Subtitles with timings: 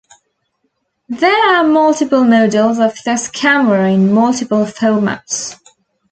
[1.09, 5.57] There are multiple models of this camera in multiple formats.